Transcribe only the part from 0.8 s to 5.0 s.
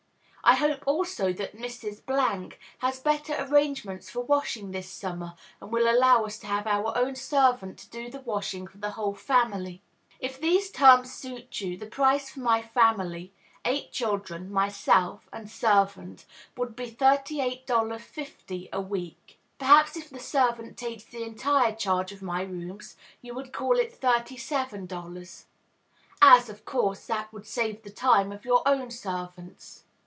also, that Mrs. has better arrangements for washing this